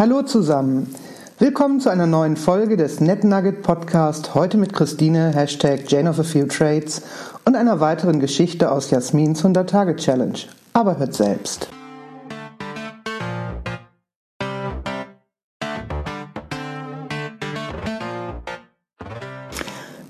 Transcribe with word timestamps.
Hallo 0.00 0.22
zusammen. 0.22 0.86
Willkommen 1.38 1.78
zu 1.78 1.90
einer 1.90 2.06
neuen 2.06 2.38
Folge 2.38 2.78
des 2.78 3.02
NetNugget 3.02 3.60
Podcast. 3.60 4.34
Heute 4.34 4.56
mit 4.56 4.72
Christine, 4.72 5.34
Hashtag 5.34 5.92
Jane 5.92 6.08
of 6.08 6.18
a 6.18 6.22
Few 6.22 6.46
Trades 6.46 7.02
und 7.44 7.54
einer 7.54 7.80
weiteren 7.80 8.18
Geschichte 8.18 8.72
aus 8.72 8.90
Jasmins 8.90 9.44
100-Tage-Challenge. 9.44 10.38
Aber 10.72 10.98
hört 10.98 11.12
selbst. 11.12 11.68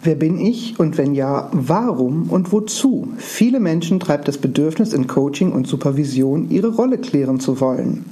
Wer 0.05 0.15
bin 0.15 0.39
ich 0.39 0.79
und 0.79 0.99
wenn 0.99 1.17
ja, 1.17 1.49
warum 1.51 2.31
und 2.31 2.53
wozu? 2.53 3.09
Viele 3.17 3.59
Menschen 3.59 3.99
treibt 3.99 4.29
das 4.29 4.39
Bedürfnis 4.39 4.93
in 4.93 5.09
Coaching 5.09 5.51
und 5.51 5.67
Supervision, 5.67 6.49
ihre 6.49 6.77
Rolle 6.77 6.99
klären 6.99 7.41
zu 7.41 7.61
wollen. 7.61 8.05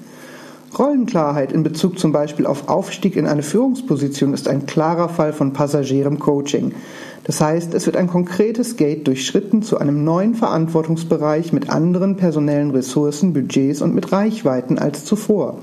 Rollenklarheit 0.76 1.52
in 1.52 1.62
Bezug 1.62 1.98
zum 1.98 2.12
Beispiel 2.12 2.46
auf 2.46 2.68
Aufstieg 2.68 3.16
in 3.16 3.26
eine 3.26 3.42
Führungsposition 3.42 4.34
ist 4.34 4.48
ein 4.48 4.66
klarer 4.66 5.08
Fall 5.08 5.32
von 5.32 5.52
passagierem 5.52 6.18
Coaching. 6.18 6.72
Das 7.24 7.40
heißt, 7.40 7.74
es 7.74 7.86
wird 7.86 7.96
ein 7.96 8.06
konkretes 8.06 8.76
Gate 8.76 9.06
durchschritten 9.06 9.62
zu 9.62 9.78
einem 9.78 10.04
neuen 10.04 10.34
Verantwortungsbereich 10.34 11.52
mit 11.52 11.70
anderen 11.70 12.16
personellen 12.16 12.70
Ressourcen, 12.70 13.32
Budgets 13.32 13.82
und 13.82 13.94
mit 13.94 14.12
Reichweiten 14.12 14.78
als 14.78 15.04
zuvor. 15.04 15.58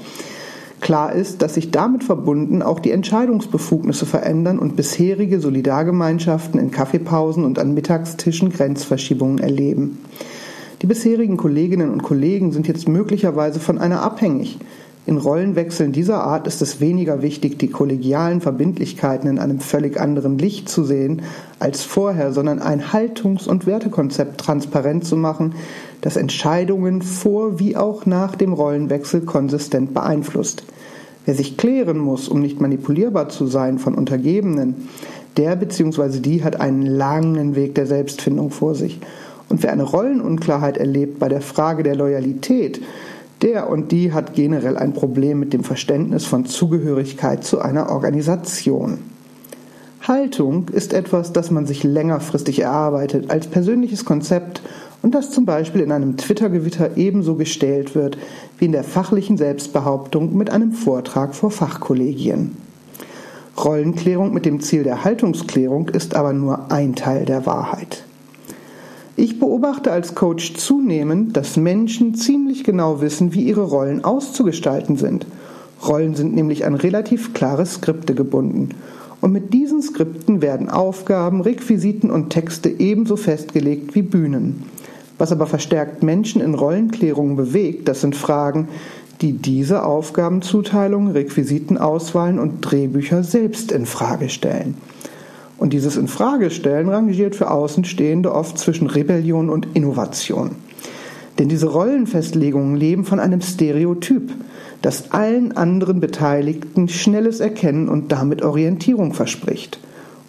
Klar 0.81 1.14
ist, 1.14 1.42
dass 1.42 1.56
sich 1.56 1.72
damit 1.72 2.03
verbunden 2.03 2.62
auch 2.62 2.80
die 2.80 2.92
Entscheidungsbefugnisse 2.92 4.06
verändern 4.06 4.59
und 4.59 4.76
bisherige 4.76 5.40
Solidargemeinschaften 5.40 6.59
in 6.59 6.72
Kaffeepausen 6.72 7.45
und 7.45 7.58
an 7.58 7.73
Mittagstischen 7.73 8.52
Grenzverschiebungen 8.52 9.39
erleben. 9.39 10.00
Die 10.81 10.88
bisherigen 10.88 11.38
Kolleginnen 11.38 11.89
und 11.89 12.03
Kollegen 12.03 12.52
sind 12.52 12.67
jetzt 12.67 12.88
möglicherweise 12.88 13.59
von 13.59 13.80
einer 13.80 14.02
abhängig. 14.02 14.59
In 15.08 15.17
Rollenwechseln 15.17 15.92
dieser 15.92 16.23
Art 16.23 16.48
ist 16.48 16.64
es 16.64 16.80
weniger 16.81 17.22
wichtig, 17.22 17.59
die 17.59 17.70
kollegialen 17.70 18.42
Verbindlichkeiten 18.42 19.30
in 19.30 19.38
einem 19.38 19.59
völlig 19.59 20.02
anderen 20.02 20.39
Licht 20.39 20.67
zu 20.67 20.84
sehen 20.84 21.22
als 21.59 21.84
vorher, 21.84 22.34
sondern 22.34 22.59
ein 22.59 22.92
Haltungs- 22.92 23.48
und 23.48 23.67
Wertekonzept 23.67 24.39
transparent 24.39 25.06
zu 25.06 25.16
machen, 25.16 25.53
das 26.02 26.16
Entscheidungen 26.16 27.03
vor 27.03 27.59
wie 27.59 27.78
auch 27.78 28.08
nach 28.08 28.36
dem 28.36 28.52
Rollenwechsel 28.52 29.22
konsistent 29.22 29.94
beeinflusst. 29.94 30.64
Wer 31.26 31.36
sich 31.36 31.56
klären 31.56 32.00
muss, 32.00 32.28
um 32.28 32.42
nicht 32.42 32.59
manipulierbar 32.59 33.30
zu 33.30 33.45
sein 33.45 33.78
von 33.78 33.94
Untergebenen, 33.94 34.89
der 35.38 35.56
bzw. 35.56 36.20
die 36.20 36.44
hat 36.44 36.59
einen 36.59 36.83
langen 36.83 37.56
Weg 37.56 37.76
der 37.76 37.86
Selbstfindung 37.86 38.50
vor 38.50 38.73
sich. 38.73 39.00
Und 39.50 39.61
wer 39.61 39.72
eine 39.72 39.83
Rollenunklarheit 39.83 40.78
erlebt 40.78 41.20
bei 41.20 41.30
der 41.30 41.42
Frage 41.42 41.83
der 41.83 41.95
Loyalität, 41.95 42.81
der 43.41 43.69
und 43.69 43.91
die 43.91 44.14
hat 44.14 44.33
generell 44.33 44.78
ein 44.78 44.94
Problem 44.94 45.39
mit 45.39 45.53
dem 45.53 45.64
Verständnis 45.64 46.25
von 46.25 46.45
Zugehörigkeit 46.45 47.44
zu 47.44 47.59
einer 47.59 47.89
Organisation. 47.89 49.00
Haltung 50.02 50.69
ist 50.69 50.94
etwas, 50.94 51.33
das 51.33 51.52
man 51.52 51.66
sich 51.66 51.83
längerfristig 51.83 52.61
erarbeitet 52.61 53.31
als 53.31 53.47
persönliches 53.47 54.05
Konzept 54.05 54.61
und 55.02 55.16
das 55.16 55.31
zum 55.31 55.45
Beispiel 55.45 55.81
in 55.81 55.92
einem 55.92 56.17
Twitter-Gewitter 56.17 56.97
ebenso 56.97 57.36
gestellt 57.36 57.95
wird 57.95 58.17
wie 58.58 58.66
in 58.66 58.72
der 58.72 58.83
fachlichen 58.83 59.38
Selbstbehauptung 59.38 60.36
mit 60.38 60.49
einem 60.49 60.72
Vortrag 60.72 61.36
vor 61.36 61.52
Fachkollegien. 61.52 62.58
Rollenklärung 63.64 64.33
mit 64.33 64.45
dem 64.45 64.59
Ziel 64.59 64.83
der 64.83 65.03
Haltungsklärung 65.03 65.89
ist 65.89 66.16
aber 66.16 66.33
nur 66.33 66.72
ein 66.72 66.95
Teil 66.95 67.25
der 67.25 67.45
Wahrheit. 67.45 68.03
Ich 69.17 69.39
beobachte 69.39 69.91
als 69.91 70.14
Coach 70.14 70.55
zunehmend, 70.55 71.37
dass 71.37 71.55
Menschen 71.55 72.15
ziemlich 72.15 72.65
genau 72.65 72.99
wissen, 72.99 73.33
wie 73.33 73.43
ihre 73.43 73.64
Rollen 73.64 74.03
auszugestalten 74.03 74.98
sind. 74.98 75.26
Rollen 75.87 76.15
sind 76.15 76.36
nämlich 76.36 76.65
an 76.65 76.76
relativ 76.76 77.33
klare 77.33 77.65
Skripte 77.65 78.14
gebunden. 78.14 78.70
Und 79.21 79.31
mit 79.31 79.54
diesen 79.54 79.81
Skripten 79.81 80.42
werden 80.42 80.70
Aufgaben, 80.70 81.39
Requisiten 81.39 82.11
und 82.11 82.30
Texte 82.30 82.70
ebenso 82.70 83.15
festgelegt 83.15 83.95
wie 83.95 84.02
Bühnen. 84.02 84.64
Was 85.17 85.31
aber 85.31 85.48
verstärkt 85.48 86.04
Menschen 86.04 86.42
in 86.42 86.54
Rollenklärungen 86.54 87.37
bewegt, 87.37 87.87
das 87.87 88.02
sind 88.02 88.17
Fragen, 88.17 88.67
die 89.21 89.31
diese 89.31 89.86
Aufgabenzuteilung, 89.86 91.11
Requisitenauswahlen 91.11 92.37
und 92.37 92.59
Drehbücher 92.59 93.23
selbst 93.23 93.71
in 93.71 93.86
Frage 93.86 94.27
stellen. 94.27 94.75
Und 95.58 95.73
dieses 95.73 95.98
Infragestellen 95.98 96.89
rangiert 96.89 97.36
für 97.36 97.49
Außenstehende 97.49 98.33
oft 98.33 98.58
zwischen 98.58 98.88
Rebellion 98.88 99.49
und 99.49 99.67
Innovation. 99.73 100.52
Denn 101.39 101.49
diese 101.49 101.67
Rollenfestlegungen 101.67 102.76
leben 102.76 103.05
von 103.05 103.20
einem 103.20 103.42
Stereotyp, 103.42 104.32
das 104.82 105.11
allen 105.11 105.55
anderen 105.55 105.99
Beteiligten 105.99 106.88
schnelles 106.89 107.39
Erkennen 107.39 107.89
und 107.89 108.11
damit 108.11 108.43
Orientierung 108.43 109.14
verspricht. 109.14 109.80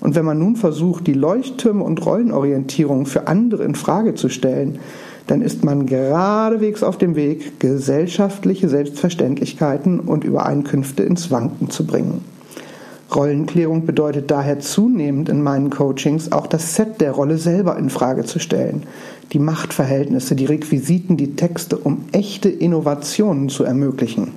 Und 0.00 0.14
wenn 0.14 0.24
man 0.24 0.38
nun 0.38 0.56
versucht, 0.56 1.06
die 1.06 1.14
Leuchttürme 1.14 1.82
und 1.82 2.04
Rollenorientierung 2.04 3.06
für 3.06 3.28
andere 3.28 3.64
in 3.64 3.74
Frage 3.74 4.14
zu 4.14 4.28
stellen, 4.28 4.78
dann 5.26 5.42
ist 5.42 5.64
man 5.64 5.86
geradewegs 5.86 6.82
auf 6.82 6.98
dem 6.98 7.16
Weg, 7.16 7.58
gesellschaftliche 7.58 8.68
Selbstverständlichkeiten 8.68 9.98
und 10.00 10.24
Übereinkünfte 10.24 11.02
ins 11.02 11.30
Wanken 11.30 11.70
zu 11.70 11.84
bringen. 11.84 12.35
Rollenklärung 13.14 13.86
bedeutet 13.86 14.30
daher 14.30 14.58
zunehmend 14.58 15.28
in 15.28 15.42
meinen 15.42 15.70
Coachings 15.70 16.32
auch 16.32 16.46
das 16.46 16.74
Set 16.74 17.00
der 17.00 17.12
Rolle 17.12 17.38
selber 17.38 17.78
in 17.78 17.88
Frage 17.88 18.24
zu 18.24 18.38
stellen, 18.38 18.82
die 19.32 19.38
Machtverhältnisse, 19.38 20.34
die 20.34 20.46
Requisiten, 20.46 21.16
die 21.16 21.36
Texte, 21.36 21.76
um 21.76 22.04
echte 22.12 22.48
Innovationen 22.48 23.48
zu 23.48 23.64
ermöglichen. 23.64 24.32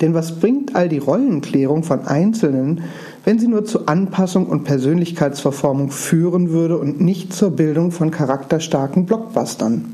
Denn 0.00 0.14
was 0.14 0.38
bringt 0.38 0.74
all 0.74 0.88
die 0.88 0.98
Rollenklärung 0.98 1.82
von 1.82 2.06
Einzelnen, 2.06 2.82
wenn 3.24 3.38
sie 3.38 3.48
nur 3.48 3.64
zu 3.64 3.86
Anpassung 3.86 4.46
und 4.46 4.64
Persönlichkeitsverformung 4.64 5.90
führen 5.90 6.50
würde 6.50 6.78
und 6.78 7.00
nicht 7.00 7.32
zur 7.32 7.52
Bildung 7.52 7.90
von 7.90 8.10
charakterstarken 8.10 9.06
Blockbustern? 9.06 9.93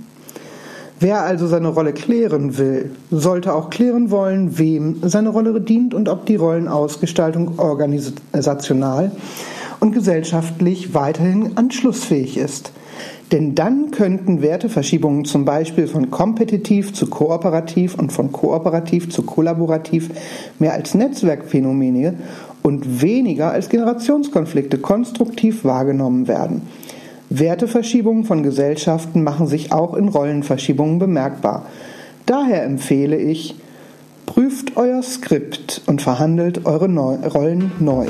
Wer 1.03 1.23
also 1.23 1.47
seine 1.47 1.69
Rolle 1.69 1.95
klären 1.95 2.59
will, 2.59 2.91
sollte 3.11 3.55
auch 3.55 3.71
klären 3.71 4.11
wollen, 4.11 4.59
wem 4.59 4.97
seine 5.03 5.31
Rolle 5.31 5.59
dient 5.59 5.95
und 5.95 6.11
ob 6.11 6.27
die 6.27 6.37
Rollenausgestaltung 6.37 7.59
organisational 7.59 9.11
und 9.81 9.93
gesellschaftlich 9.93 10.93
weiterhin 10.93 11.57
anschlussfähig 11.57 12.37
ist. 12.37 12.73
Denn 13.33 13.55
dann 13.55 13.93
könnten 13.93 14.43
Werteverschiebungen 14.43 15.25
zum 15.25 15.47
Beispiel 15.47 15.87
von 15.87 16.11
kompetitiv 16.11 16.93
zu 16.93 17.07
kooperativ 17.07 17.95
und 17.95 18.13
von 18.13 18.31
kooperativ 18.31 19.09
zu 19.09 19.23
kollaborativ 19.23 20.11
mehr 20.59 20.75
als 20.75 20.93
Netzwerkphänomene 20.93 22.19
und 22.63 23.01
weniger 23.01 23.53
als 23.53 23.71
Generationskonflikte 23.71 24.77
konstruktiv 24.77 25.65
wahrgenommen 25.65 26.29
werden. 26.29 26.61
Werteverschiebungen 27.31 28.25
von 28.25 28.43
Gesellschaften 28.43 29.23
machen 29.23 29.47
sich 29.47 29.73
auch 29.73 29.95
in 29.95 30.09
Rollenverschiebungen 30.09 30.99
bemerkbar. 30.99 31.67
Daher 32.27 32.65
empfehle 32.65 33.17
ich, 33.17 33.55
prüft 34.27 34.77
euer 34.77 35.03
Skript 35.03 35.83
und 35.87 36.03
verhandelt 36.03 36.67
eure 36.67 36.89
Rollen 37.29 37.73
neu. 37.79 38.07